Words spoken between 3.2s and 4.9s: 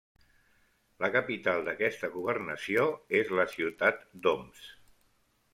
és la ciutat d'Homs.